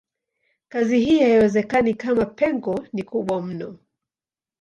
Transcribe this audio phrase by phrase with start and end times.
[0.69, 3.77] Kazi hii haiwezekani kama pengo ni kubwa mno.